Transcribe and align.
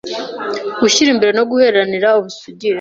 gushyire 0.81 1.09
imbere 1.11 1.31
no 1.37 1.43
guherenire 1.49 2.07
ubusugire, 2.19 2.69